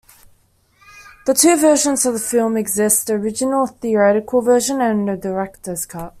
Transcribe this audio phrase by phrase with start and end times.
[1.27, 6.09] Two versions of the film exist, the original theatrical version and the director's cut.